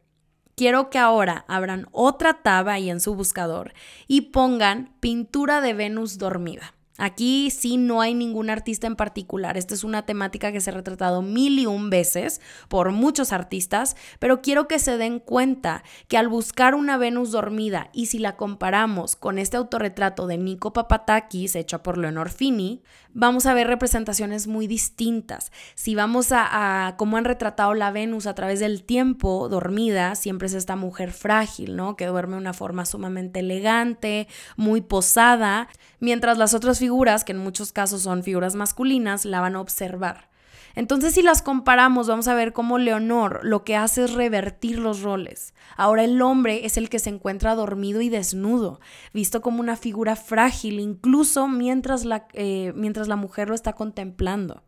Quiero 0.56 0.88
que 0.88 0.99
ahora 0.99 1.45
abran 1.49 1.87
otra 1.92 2.42
tab 2.42 2.68
ahí 2.68 2.88
en 2.88 3.00
su 3.00 3.14
buscador 3.14 3.75
y 4.06 4.33
pongan 4.33 4.95
pintura 5.00 5.61
de 5.61 5.75
Venus 5.75 6.16
dormida. 6.16 6.75
Aquí 6.99 7.50
sí 7.50 7.76
no 7.76 8.00
hay 8.00 8.15
ningún 8.15 8.50
artista 8.50 8.87
en 8.87 8.97
particular. 8.97 9.57
Esta 9.57 9.75
es 9.75 9.85
una 9.85 10.07
temática 10.07 10.53
que 10.53 10.61
se 10.61 10.71
ha 10.71 10.75
retratado 10.75 11.23
mil 11.23 11.59
y 11.59 11.67
un 11.67 11.91
veces 11.91 12.41
por 12.69 12.93
muchos 12.93 13.33
artistas, 13.33 13.97
pero 14.19 14.41
quiero 14.41 14.67
que 14.67 14.79
se 14.79 14.97
den 14.97 15.19
cuenta 15.19 15.83
que 16.09 16.17
al 16.17 16.29
buscar 16.29 16.75
una 16.75 16.97
Venus 16.97 17.33
dormida 17.33 17.91
y 17.93 18.07
si 18.07 18.19
la 18.19 18.37
comparamos 18.37 19.17
con 19.17 19.38
este 19.38 19.57
autorretrato 19.57 20.26
de 20.26 20.38
Nico 20.38 20.73
Papatakis 20.73 21.57
hecho 21.57 21.83
por 21.83 21.99
Leonor 21.99 22.31
Fini, 22.31 22.83
vamos 23.17 23.47
a 23.47 23.55
ver 23.55 23.67
representaciones 23.67 24.47
muy 24.47 24.67
distintas. 24.67 25.50
Si 25.75 25.95
vamos 25.95 26.29
a, 26.33 26.95
cómo 26.99 27.17
han 27.17 27.25
retratado 27.25 27.73
la 27.73 27.91
Venus 27.91 28.26
a 28.26 28.35
través 28.35 28.61
del 28.61 28.85
tiempo 28.85 29.49
dormida, 29.49 30.15
siempre 30.15 30.47
es 30.47 30.55
esta 30.55 30.76
mujer 30.76 31.12
frágil, 31.12 31.76
¿no? 31.76 31.97
Que 31.97 32.07
duerme 32.07 32.35
de 32.35 32.41
una 32.41 32.53
forma 32.53 32.85
sumamente 32.85 33.41
elegante, 33.41 34.29
muy 34.57 34.83
posada, 34.83 35.69
mientras 35.99 36.37
las 36.37 36.53
otras 36.53 36.79
figuras, 36.87 37.25
que 37.25 37.33
en 37.33 37.38
muchos 37.38 37.73
casos 37.73 38.02
son 38.02 38.23
figuras 38.23 38.55
masculinas, 38.55 39.25
la 39.25 39.40
van 39.40 39.57
a 39.57 39.61
observar. 39.61 40.28
Entonces, 40.76 41.14
si 41.14 41.23
las 41.23 41.43
comparamos, 41.43 42.07
vamos 42.07 42.28
a 42.28 42.35
ver 42.35 42.52
cómo 42.52 42.78
Leonor 42.78 43.40
lo 43.43 43.64
que 43.64 43.75
hace 43.75 44.05
es 44.05 44.12
revertir 44.12 44.78
los 44.78 45.02
roles. 45.02 45.52
Ahora 45.76 46.05
el 46.05 46.23
hombre 46.23 46.64
es 46.64 46.76
el 46.76 46.88
que 46.88 47.00
se 47.00 47.11
encuentra 47.11 47.57
dormido 47.57 48.02
y 48.02 48.09
desnudo, 48.09 48.78
visto 49.12 49.40
como 49.40 49.59
una 49.59 49.75
figura 49.75 50.14
frágil, 50.14 50.78
incluso 50.78 51.49
mientras 51.49 52.05
la, 52.05 52.28
eh, 52.35 52.73
mientras 52.76 53.09
la 53.09 53.16
mujer 53.16 53.49
lo 53.49 53.57
está 53.57 53.73
contemplando. 53.73 54.62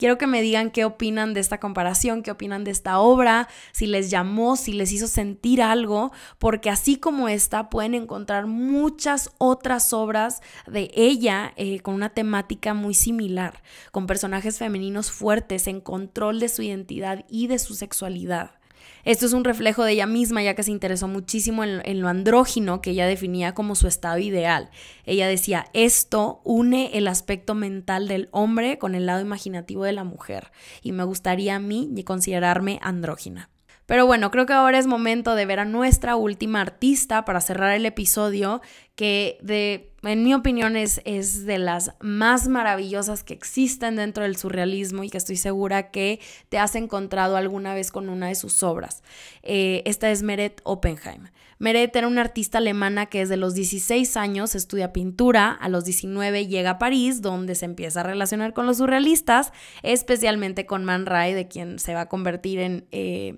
Quiero 0.00 0.16
que 0.16 0.26
me 0.26 0.40
digan 0.40 0.70
qué 0.70 0.86
opinan 0.86 1.34
de 1.34 1.40
esta 1.40 1.60
comparación, 1.60 2.22
qué 2.22 2.30
opinan 2.30 2.64
de 2.64 2.70
esta 2.70 3.00
obra, 3.00 3.48
si 3.70 3.86
les 3.86 4.08
llamó, 4.08 4.56
si 4.56 4.72
les 4.72 4.92
hizo 4.92 5.06
sentir 5.06 5.60
algo, 5.60 6.10
porque 6.38 6.70
así 6.70 6.96
como 6.96 7.28
esta 7.28 7.68
pueden 7.68 7.94
encontrar 7.94 8.46
muchas 8.46 9.28
otras 9.36 9.92
obras 9.92 10.40
de 10.66 10.90
ella 10.94 11.52
eh, 11.56 11.80
con 11.80 11.94
una 11.94 12.08
temática 12.08 12.72
muy 12.72 12.94
similar, 12.94 13.62
con 13.92 14.06
personajes 14.06 14.56
femeninos 14.56 15.10
fuertes 15.10 15.66
en 15.66 15.82
control 15.82 16.40
de 16.40 16.48
su 16.48 16.62
identidad 16.62 17.26
y 17.28 17.48
de 17.48 17.58
su 17.58 17.74
sexualidad. 17.74 18.59
Esto 19.04 19.26
es 19.26 19.32
un 19.32 19.44
reflejo 19.44 19.84
de 19.84 19.92
ella 19.92 20.06
misma, 20.06 20.42
ya 20.42 20.54
que 20.54 20.62
se 20.62 20.70
interesó 20.70 21.08
muchísimo 21.08 21.64
en, 21.64 22.00
lo 22.00 22.08
andrógino 22.08 22.80
que 22.80 22.90
ella 22.90 23.06
definía 23.06 23.54
como 23.54 23.74
su 23.74 23.86
estado 23.86 24.18
ideal. 24.18 24.70
Ella 25.04 25.26
decía, 25.28 25.66
esto 25.72 26.40
une 26.44 26.90
el 26.98 27.08
aspecto 27.08 27.54
mental 27.54 28.08
del 28.08 28.28
hombre 28.32 28.78
con 28.78 28.94
el 28.94 29.06
lado 29.06 29.20
imaginativo 29.20 29.84
de 29.84 29.92
la 29.92 30.04
mujer, 30.04 30.50
y 30.82 30.92
me 30.92 31.04
gustaría 31.04 31.56
a 31.56 31.60
mí 31.60 31.90
considerarme 32.04 32.78
andrógina. 32.82 33.50
Pero 33.90 34.06
bueno, 34.06 34.30
creo 34.30 34.46
que 34.46 34.52
ahora 34.52 34.78
es 34.78 34.86
momento 34.86 35.34
de 35.34 35.46
ver 35.46 35.58
a 35.58 35.64
nuestra 35.64 36.14
última 36.14 36.60
artista 36.60 37.24
para 37.24 37.40
cerrar 37.40 37.72
el 37.72 37.84
episodio, 37.84 38.60
que 38.94 39.38
de, 39.40 39.92
en 40.02 40.22
mi 40.22 40.34
opinión 40.34 40.76
es, 40.76 41.00
es, 41.04 41.46
de 41.46 41.58
las 41.58 41.92
más 42.00 42.48
maravillosas 42.48 43.24
que 43.24 43.34
existen 43.34 43.96
dentro 43.96 44.24
del 44.24 44.36
surrealismo 44.36 45.04
y 45.04 45.10
que 45.10 45.18
estoy 45.18 45.36
segura 45.36 45.90
que 45.90 46.20
te 46.48 46.58
has 46.58 46.74
encontrado 46.74 47.36
alguna 47.36 47.74
vez 47.74 47.90
con 47.90 48.08
una 48.08 48.28
de 48.28 48.34
sus 48.34 48.62
obras. 48.62 49.02
Eh, 49.42 49.82
esta 49.86 50.10
es 50.10 50.22
Meret 50.22 50.60
Oppenheim. 50.64 51.28
Meret 51.58 51.94
era 51.94 52.08
una 52.08 52.22
artista 52.22 52.56
alemana 52.56 53.06
que 53.06 53.18
desde 53.18 53.36
los 53.36 53.52
16 53.52 54.16
años 54.16 54.54
estudia 54.54 54.94
pintura, 54.94 55.50
a 55.52 55.68
los 55.68 55.84
19 55.84 56.46
llega 56.46 56.70
a 56.70 56.78
París, 56.78 57.20
donde 57.20 57.54
se 57.54 57.66
empieza 57.66 58.00
a 58.00 58.04
relacionar 58.04 58.54
con 58.54 58.66
los 58.66 58.78
surrealistas, 58.78 59.52
especialmente 59.82 60.64
con 60.64 60.86
Man 60.86 61.04
Ray, 61.04 61.34
de 61.34 61.48
quien 61.48 61.78
se 61.78 61.92
va 61.92 62.02
a 62.02 62.08
convertir 62.08 62.60
en, 62.60 62.86
eh, 62.92 63.36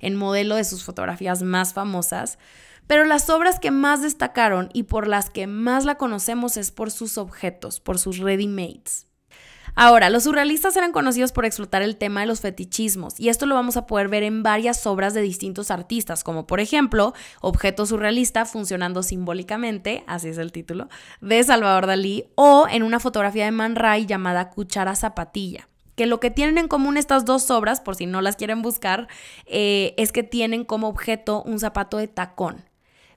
en 0.00 0.16
modelo 0.16 0.56
de 0.56 0.64
sus 0.64 0.84
fotografías 0.84 1.42
más 1.42 1.72
famosas. 1.72 2.38
Pero 2.92 3.06
las 3.06 3.30
obras 3.30 3.58
que 3.58 3.70
más 3.70 4.02
destacaron 4.02 4.68
y 4.74 4.82
por 4.82 5.08
las 5.08 5.30
que 5.30 5.46
más 5.46 5.86
la 5.86 5.94
conocemos 5.94 6.58
es 6.58 6.70
por 6.70 6.90
sus 6.90 7.16
objetos, 7.16 7.80
por 7.80 7.98
sus 7.98 8.18
ready-mades. 8.18 9.06
Ahora, 9.74 10.10
los 10.10 10.24
surrealistas 10.24 10.76
eran 10.76 10.92
conocidos 10.92 11.32
por 11.32 11.46
explotar 11.46 11.80
el 11.80 11.96
tema 11.96 12.20
de 12.20 12.26
los 12.26 12.42
fetichismos, 12.42 13.18
y 13.18 13.30
esto 13.30 13.46
lo 13.46 13.54
vamos 13.54 13.78
a 13.78 13.86
poder 13.86 14.08
ver 14.08 14.24
en 14.24 14.42
varias 14.42 14.86
obras 14.86 15.14
de 15.14 15.22
distintos 15.22 15.70
artistas, 15.70 16.22
como 16.22 16.46
por 16.46 16.60
ejemplo, 16.60 17.14
Objeto 17.40 17.86
Surrealista 17.86 18.44
funcionando 18.44 19.02
simbólicamente, 19.02 20.04
así 20.06 20.28
es 20.28 20.36
el 20.36 20.52
título, 20.52 20.90
de 21.22 21.42
Salvador 21.44 21.86
Dalí, 21.86 22.26
o 22.34 22.66
en 22.70 22.82
una 22.82 23.00
fotografía 23.00 23.46
de 23.46 23.52
Man 23.52 23.74
Ray 23.74 24.04
llamada 24.04 24.50
Cuchara 24.50 24.96
Zapatilla 24.96 25.66
que 25.94 26.06
lo 26.06 26.20
que 26.20 26.30
tienen 26.30 26.56
en 26.56 26.68
común 26.68 26.96
estas 26.96 27.24
dos 27.24 27.50
obras, 27.50 27.80
por 27.80 27.96
si 27.96 28.06
no 28.06 28.22
las 28.22 28.36
quieren 28.36 28.62
buscar, 28.62 29.08
eh, 29.46 29.94
es 29.98 30.10
que 30.10 30.22
tienen 30.22 30.64
como 30.64 30.88
objeto 30.88 31.42
un 31.42 31.58
zapato 31.58 31.98
de 31.98 32.08
tacón. 32.08 32.64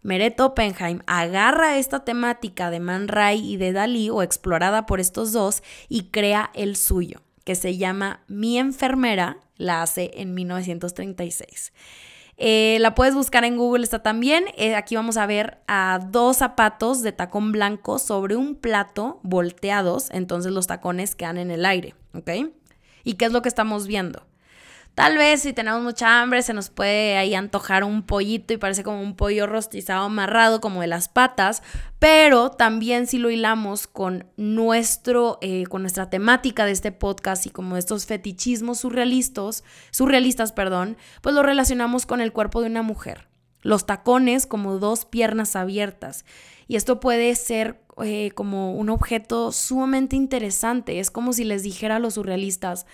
Meret 0.05 0.39
Oppenheim 0.39 1.00
agarra 1.07 1.79
esta 1.79 2.05
temática 2.05 2.69
de 2.69 2.79
Man 2.79 3.07
Ray 3.07 3.53
y 3.53 3.57
de 3.57 3.74
Dalí, 3.74 4.12
o 4.12 4.21
explorada 4.21 4.85
por 4.85 5.00
estos 5.00 5.31
dos, 5.31 5.63
y 5.89 6.12
crea 6.12 6.51
el 6.53 6.75
suyo, 6.75 7.24
que 7.43 7.55
se 7.55 7.77
llama 7.77 8.21
Mi 8.27 8.59
enfermera, 8.59 9.39
la 9.57 9.81
hace 9.81 10.12
en 10.13 10.35
1936. 10.35 11.74
Eh, 12.38 12.77
la 12.81 12.93
puedes 12.93 13.15
buscar 13.15 13.45
en 13.45 13.57
Google, 13.57 13.83
está 13.83 14.03
también. 14.03 14.45
Eh, 14.57 14.75
aquí 14.75 14.95
vamos 14.95 15.17
a 15.17 15.25
ver 15.25 15.57
a 15.67 16.00
dos 16.12 16.38
zapatos 16.38 17.01
de 17.01 17.12
tacón 17.12 17.51
blanco 17.51 17.97
sobre 17.97 18.35
un 18.35 18.53
plato 18.53 19.19
volteados, 19.24 20.12
entonces 20.12 20.51
los 20.51 20.67
tacones 20.67 21.15
quedan 21.15 21.39
en 21.39 21.50
el 21.50 21.65
aire, 21.65 21.95
¿ok? 22.13 22.29
¿Y 23.03 23.15
qué 23.15 23.25
es 23.25 23.31
lo 23.31 23.41
que 23.41 23.50
estamos 23.50 23.88
viendo? 23.88 24.24
Tal 24.95 25.17
vez 25.17 25.41
si 25.41 25.51
tenemos 25.51 25.83
mucha 25.83 26.21
hambre 26.21 26.41
se 26.41 26.53
nos 26.53 26.69
puede 26.69 27.17
ahí 27.17 27.35
antojar 27.35 27.83
un 27.83 28.03
pollito 28.03 28.53
y 28.53 28.57
parece 28.57 28.81
como 28.81 29.01
un 29.01 29.17
pollo 29.17 29.45
rostizado 29.45 30.05
amarrado 30.05 30.61
como 30.61 30.79
de 30.79 30.87
las 30.87 31.09
patas, 31.09 31.63
pero 31.99 32.51
también 32.51 33.05
si 33.05 33.17
lo 33.17 33.29
hilamos 33.29 33.87
con 33.87 34.27
nuestro, 34.37 35.37
eh, 35.41 35.65
con 35.65 35.81
nuestra 35.81 36.09
temática 36.09 36.65
de 36.65 36.71
este 36.71 36.93
podcast 36.93 37.45
y 37.45 37.49
como 37.49 37.75
estos 37.75 38.05
fetichismos 38.05 38.79
surrealistas, 38.79 39.65
surrealistas, 39.91 40.53
perdón, 40.53 40.95
pues 41.21 41.35
lo 41.35 41.43
relacionamos 41.43 42.05
con 42.05 42.21
el 42.21 42.31
cuerpo 42.31 42.61
de 42.61 42.67
una 42.67 42.81
mujer. 42.81 43.27
Los 43.61 43.85
tacones 43.85 44.47
como 44.47 44.79
dos 44.79 45.03
piernas 45.03 45.57
abiertas. 45.57 46.23
Y 46.67 46.77
esto 46.77 47.01
puede 47.01 47.35
ser 47.35 47.81
eh, 48.01 48.31
como 48.33 48.73
un 48.73 48.89
objeto 48.89 49.51
sumamente 49.51 50.15
interesante. 50.15 50.99
Es 50.99 51.11
como 51.11 51.33
si 51.33 51.43
les 51.43 51.63
dijera 51.63 51.97
a 51.97 51.99
los 51.99 52.13
surrealistas, 52.13 52.85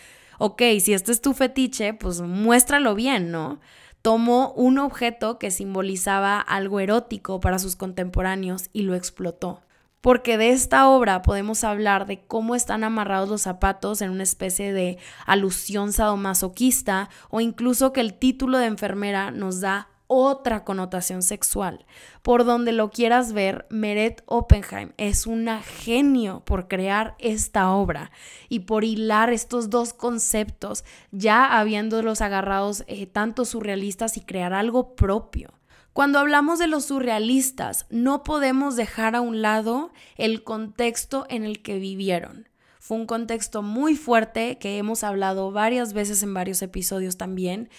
ok, 0.42 0.60
si 0.80 0.94
este 0.94 1.12
es 1.12 1.22
tu 1.22 1.34
fetiche, 1.34 1.94
pues 1.94 2.20
muéstralo 2.20 2.96
bien, 2.96 3.30
¿no? 3.30 3.60
Tomó 4.02 4.54
un 4.54 4.80
objeto 4.80 5.38
que 5.38 5.52
simbolizaba 5.52 6.40
algo 6.40 6.80
erótico 6.80 7.40
para 7.40 7.60
sus 7.60 7.76
contemporáneos 7.76 8.72
y 8.74 8.82
lo 8.82 8.96
explotó. 8.96 9.62
Porque 10.02 10.40
de 10.40 10.50
esta 10.50 10.90
obra 10.90 11.22
podemos 11.22 11.64
hablar 11.64 12.08
de 12.08 12.26
cómo 12.26 12.56
están 12.56 12.84
amarrados 12.84 13.30
los 13.30 13.44
zapatos 13.44 14.02
en 14.02 14.10
una 14.10 14.24
especie 14.24 14.74
de 14.74 14.98
alusión 15.28 15.94
sadomasoquista 15.94 17.12
o 17.30 17.40
incluso 17.40 17.94
que 17.94 18.02
el 18.02 18.16
título 18.16 18.58
de 18.58 18.66
enfermera 18.66 19.30
nos 19.30 19.62
da 19.62 19.90
otra 20.14 20.66
connotación 20.66 21.24
sexual. 21.24 21.86
Por 22.22 22.44
donde 22.44 22.74
lo 22.74 22.90
quieras 22.90 23.32
ver, 23.32 23.66
Meret 23.70 24.24
Oppenheim 24.26 24.92
es 24.98 25.26
una 25.26 25.62
genio 25.62 26.44
por 26.44 26.68
crear 26.68 27.16
esta 27.18 27.72
obra 27.72 28.12
y 28.50 28.60
por 28.60 28.84
hilar 28.84 29.32
estos 29.32 29.70
dos 29.70 29.94
conceptos, 29.94 30.84
ya 31.12 31.58
habiéndolos 31.58 32.20
agarrados 32.20 32.84
eh, 32.88 33.08
tanto 33.08 33.46
surrealistas 33.46 34.18
y 34.18 34.22
crear 34.22 34.52
algo 34.52 34.96
propio. 34.96 35.54
Cuando 35.94 36.20
hablamos 36.20 36.60
de 36.60 36.68
los 36.68 36.86
surrealistas, 36.86 37.86
no 37.90 38.24
podemos 38.24 38.76
dejar 38.76 39.16
a 39.16 39.22
un 39.22 39.42
lado 39.42 39.94
el 40.18 40.44
contexto 40.44 41.26
en 41.30 41.46
el 41.46 41.62
que 41.62 41.80
vivieron. 41.80 42.50
Fue 42.80 42.98
un 42.98 43.06
contexto 43.06 43.62
muy 43.62 43.96
fuerte 43.96 44.58
que 44.58 44.78
hemos 44.78 45.04
hablado 45.04 45.52
varias 45.52 45.94
veces 45.94 46.24
en 46.24 46.34
varios 46.34 46.64
episodios 46.64 47.16
también, 47.16 47.70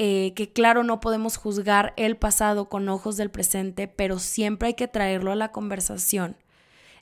eh, 0.00 0.32
que 0.36 0.52
claro 0.52 0.84
no 0.84 1.00
podemos 1.00 1.36
juzgar 1.36 1.92
el 1.96 2.16
pasado 2.16 2.68
con 2.68 2.88
ojos 2.88 3.16
del 3.16 3.32
presente, 3.32 3.88
pero 3.88 4.20
siempre 4.20 4.68
hay 4.68 4.74
que 4.74 4.86
traerlo 4.86 5.32
a 5.32 5.34
la 5.34 5.50
conversación. 5.50 6.36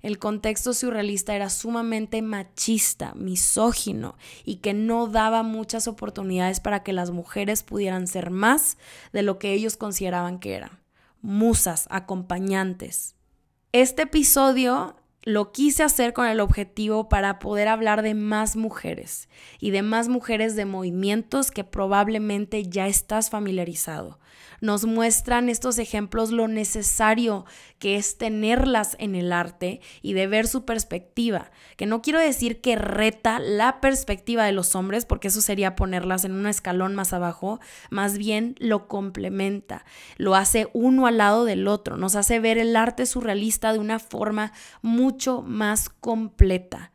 El 0.01 0.19
contexto 0.19 0.73
surrealista 0.73 1.35
era 1.37 1.51
sumamente 1.51 2.23
machista, 2.23 3.13
misógino 3.15 4.17
y 4.47 4.57
que 4.57 4.73
no 4.73 5.09
daba 5.09 5.43
muchas 5.43 5.89
oportunidades 5.89 6.61
para 6.61 6.83
que 6.83 6.95
las 6.95 7.11
mujeres 7.11 7.63
pudieran 7.63 8.07
ser 8.07 8.31
más 8.31 8.79
de 9.13 9.21
lo 9.21 9.39
que 9.39 9.53
ellos 9.53 9.77
consideraban 9.77 10.39
que 10.39 10.55
eran. 10.55 10.81
Musas, 11.21 11.89
acompañantes. 11.91 13.15
Este 13.73 14.05
episodio 14.05 14.97
lo 15.27 15.51
quise 15.51 15.83
hacer 15.83 16.13
con 16.13 16.29
el 16.29 16.39
objetivo 16.39 17.09
para 17.09 17.41
poder 17.41 17.67
hablar 17.67 18.03
de 18.03 18.15
más 18.15 18.55
mujeres 18.55 19.29
y 19.59 19.73
de 19.73 19.83
más 19.83 20.09
mujeres 20.09 20.55
de 20.55 20.67
movimientos 20.67 21.51
que 21.51 21.65
probablemente 21.65 22.63
ya 22.63 22.87
estás 22.87 23.29
familiarizado 23.29 24.21
nos 24.61 24.85
muestran 24.85 25.49
estos 25.49 25.79
ejemplos 25.79 26.31
lo 26.31 26.49
necesario 26.49 27.45
que 27.79 27.97
es 27.97 28.19
tenerlas 28.19 28.97
en 28.99 29.15
el 29.15 29.33
arte 29.33 29.81
y 30.03 30.15
de 30.15 30.27
ver 30.27 30.47
su 30.47 30.65
perspectiva, 30.65 31.51
que 31.77 31.87
no 31.87 32.03
quiero 32.03 32.19
decir 32.19 32.61
que 32.61 32.77
reta 32.77 33.39
la 33.39 33.81
perspectiva 33.81 34.45
de 34.45 34.53
los 34.53 34.75
hombres, 34.75 35.05
porque 35.05 35.29
eso 35.29 35.41
sería 35.41 35.77
ponerlas 35.77 36.25
en 36.25 36.33
un 36.33 36.47
escalón 36.47 36.95
más 36.95 37.13
abajo, 37.13 37.61
más 37.91 38.19
bien 38.19 38.55
lo 38.59 38.89
complementa, 38.89 39.85
lo 40.17 40.35
hace 40.35 40.69
uno 40.73 41.07
al 41.07 41.19
lado 41.19 41.45
del 41.45 41.69
otro, 41.69 41.97
nos 41.97 42.17
hace 42.17 42.41
ver 42.41 42.59
el 42.59 42.77
arte 42.77 43.07
surrealista 43.07 43.73
de 43.73 43.79
una 43.79 43.99
forma 43.99 44.53
mucho 44.83 45.43
más 45.43 45.89
completa 45.89 46.93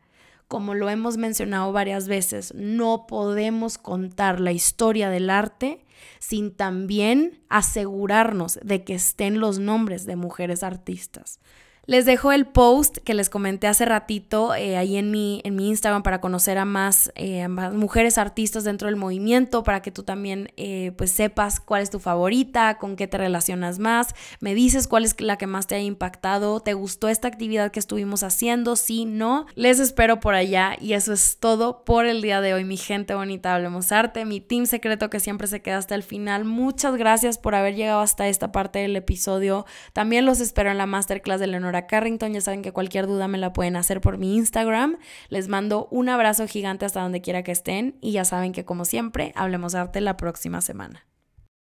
como 0.52 0.74
lo 0.74 0.90
hemos 0.90 1.16
mencionado 1.16 1.72
varias 1.72 2.08
veces, 2.08 2.52
no 2.54 3.06
podemos 3.06 3.78
contar 3.78 4.38
la 4.38 4.52
historia 4.52 5.08
del 5.08 5.30
arte 5.30 5.82
sin 6.18 6.54
también 6.54 7.40
asegurarnos 7.48 8.60
de 8.62 8.84
que 8.84 8.92
estén 8.92 9.40
los 9.40 9.58
nombres 9.58 10.04
de 10.04 10.16
mujeres 10.16 10.62
artistas. 10.62 11.40
Les 11.84 12.04
dejo 12.04 12.30
el 12.30 12.46
post 12.46 12.98
que 12.98 13.12
les 13.12 13.28
comenté 13.28 13.66
hace 13.66 13.84
ratito 13.84 14.54
eh, 14.54 14.76
ahí 14.76 14.96
en 14.96 15.10
mi, 15.10 15.40
en 15.42 15.56
mi 15.56 15.68
Instagram 15.68 16.04
para 16.04 16.20
conocer 16.20 16.56
a 16.56 16.64
más, 16.64 17.10
eh, 17.16 17.48
mujeres 17.48 18.18
artistas 18.18 18.62
dentro 18.62 18.86
del 18.86 18.94
movimiento, 18.94 19.64
para 19.64 19.82
que 19.82 19.90
tú 19.90 20.04
también 20.04 20.52
eh, 20.56 20.92
pues 20.96 21.10
sepas 21.10 21.58
cuál 21.58 21.82
es 21.82 21.90
tu 21.90 21.98
favorita, 21.98 22.78
con 22.78 22.94
qué 22.94 23.08
te 23.08 23.18
relacionas 23.18 23.80
más, 23.80 24.14
me 24.38 24.54
dices 24.54 24.86
cuál 24.86 25.04
es 25.04 25.20
la 25.20 25.38
que 25.38 25.48
más 25.48 25.66
te 25.66 25.74
ha 25.74 25.80
impactado, 25.80 26.60
te 26.60 26.72
gustó 26.72 27.08
esta 27.08 27.26
actividad 27.26 27.72
que 27.72 27.80
estuvimos 27.80 28.22
haciendo, 28.22 28.76
si 28.76 29.04
no, 29.04 29.46
les 29.56 29.80
espero 29.80 30.20
por 30.20 30.34
allá 30.34 30.76
y 30.80 30.92
eso 30.92 31.12
es 31.12 31.38
todo 31.40 31.84
por 31.84 32.06
el 32.06 32.22
día 32.22 32.40
de 32.40 32.54
hoy, 32.54 32.64
mi 32.64 32.76
gente 32.76 33.16
bonita, 33.16 33.56
hablemos 33.56 33.90
arte, 33.90 34.24
mi 34.24 34.40
team 34.40 34.66
secreto 34.66 35.10
que 35.10 35.18
siempre 35.18 35.48
se 35.48 35.62
queda 35.62 35.78
hasta 35.78 35.96
el 35.96 36.04
final, 36.04 36.44
muchas 36.44 36.94
gracias 36.94 37.38
por 37.38 37.56
haber 37.56 37.74
llegado 37.74 38.02
hasta 38.02 38.28
esta 38.28 38.52
parte 38.52 38.78
del 38.78 38.94
episodio, 38.94 39.66
también 39.92 40.26
los 40.26 40.38
espero 40.38 40.70
en 40.70 40.78
la 40.78 40.86
masterclass 40.86 41.40
de 41.40 41.48
Leonora 41.72 41.86
Carrington. 41.86 42.32
Ya 42.32 42.40
saben 42.40 42.62
que 42.62 42.72
cualquier 42.72 43.06
duda 43.06 43.28
me 43.28 43.38
la 43.38 43.52
pueden 43.52 43.76
hacer 43.76 44.00
por 44.00 44.18
mi 44.18 44.36
Instagram. 44.36 44.98
Les 45.28 45.48
mando 45.48 45.88
un 45.90 46.08
abrazo 46.08 46.46
gigante 46.46 46.84
hasta 46.84 47.00
donde 47.00 47.20
quiera 47.20 47.42
que 47.42 47.52
estén 47.52 47.96
y 48.00 48.12
ya 48.12 48.24
saben 48.24 48.52
que 48.52 48.64
como 48.64 48.84
siempre, 48.84 49.32
hablemos 49.34 49.72
de 49.72 49.80
arte 49.80 50.00
la 50.00 50.16
próxima 50.16 50.60
semana. 50.60 51.06